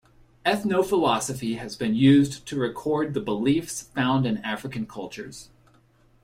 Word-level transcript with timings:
Ethnophilosophy 0.47 1.59
has 1.59 1.75
been 1.75 1.93
used 1.93 2.43
to 2.47 2.57
record 2.57 3.13
the 3.13 3.21
beliefs 3.21 3.83
found 3.83 4.25
in 4.25 4.39
African 4.39 4.87
cultures. 4.87 5.51